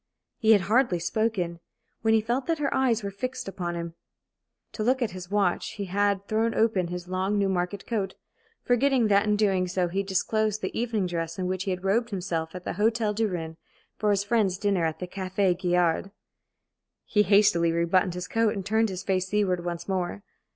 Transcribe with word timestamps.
He 0.39 0.53
had 0.53 0.61
hardly 0.61 0.97
spoken, 0.97 1.59
when 2.01 2.15
he 2.15 2.21
felt 2.21 2.47
that 2.47 2.57
her 2.57 2.73
eyes 2.73 3.03
were 3.03 3.11
fixed 3.11 3.47
upon 3.47 3.75
him. 3.75 3.93
To 4.71 4.81
look 4.81 4.99
at 5.03 5.11
his 5.11 5.29
watch, 5.29 5.73
he 5.73 5.85
had 5.85 6.25
thrown 6.27 6.55
open 6.55 6.87
his 6.87 7.07
long 7.07 7.37
Newmarket 7.37 7.85
coat, 7.85 8.15
forgetting 8.63 9.09
that 9.09 9.27
in 9.27 9.37
so 9.67 9.85
doing 9.85 9.89
he 9.93 10.01
disclosed 10.01 10.61
the 10.63 10.75
evening 10.75 11.05
dress 11.05 11.37
in 11.37 11.45
which 11.45 11.65
he 11.65 11.69
had 11.69 11.83
robed 11.83 12.09
himself 12.09 12.55
at 12.55 12.63
the 12.63 12.71
Hôtel 12.71 13.13
du 13.13 13.27
Rhin 13.27 13.57
for 13.99 14.09
his 14.09 14.23
friend's 14.23 14.57
dinner 14.57 14.85
at 14.85 14.97
the 14.97 15.07
Café 15.07 15.55
Gaillard. 15.55 16.09
He 17.05 17.21
hastily 17.21 17.71
rebuttoned 17.71 18.15
his 18.15 18.27
coat, 18.27 18.55
and 18.55 18.65
turned 18.65 18.89
his 18.89 19.03
face 19.03 19.27
seaward 19.27 19.63
once 19.63 19.87
more. 19.87 20.23